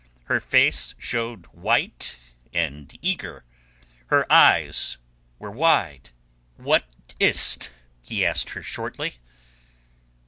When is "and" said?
2.51-2.91